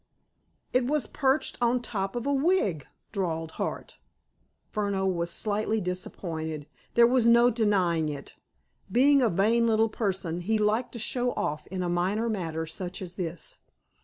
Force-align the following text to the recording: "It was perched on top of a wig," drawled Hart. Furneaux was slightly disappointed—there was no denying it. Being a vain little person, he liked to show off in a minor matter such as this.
"It 0.73 0.87
was 0.87 1.05
perched 1.05 1.59
on 1.61 1.79
top 1.79 2.15
of 2.15 2.25
a 2.25 2.33
wig," 2.33 2.87
drawled 3.11 3.51
Hart. 3.61 3.99
Furneaux 4.71 5.05
was 5.05 5.29
slightly 5.29 5.79
disappointed—there 5.79 7.05
was 7.05 7.27
no 7.27 7.51
denying 7.51 8.09
it. 8.09 8.35
Being 8.91 9.21
a 9.21 9.29
vain 9.29 9.67
little 9.67 9.89
person, 9.89 10.39
he 10.41 10.57
liked 10.57 10.91
to 10.93 10.97
show 10.97 11.33
off 11.33 11.67
in 11.67 11.83
a 11.83 11.87
minor 11.87 12.29
matter 12.29 12.65
such 12.65 12.99
as 12.99 13.13
this. 13.13 13.59